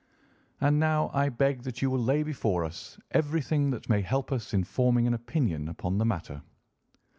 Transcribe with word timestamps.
And 0.59 0.79
now 0.79 1.11
I 1.13 1.29
beg 1.29 1.61
that 1.61 1.83
you 1.83 1.91
will 1.91 1.99
lay 2.01 2.23
before 2.23 2.65
us 2.65 2.97
everything 3.11 3.69
that 3.69 3.87
may 3.87 4.01
help 4.01 4.31
us 4.31 4.51
in 4.51 4.63
forming 4.63 5.05
an 5.05 5.13
opinion 5.13 5.67
upon 5.69 5.99
the 5.99 6.05
matter." 6.05 6.41